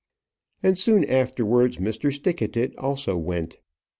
And 0.63 0.79
soon 0.79 1.05
afterwards 1.05 1.77
Mr. 1.77 2.11
Stickatit 2.11 2.73
also 2.75 3.15
went. 3.15 3.57